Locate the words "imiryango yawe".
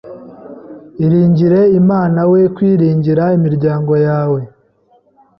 3.37-4.39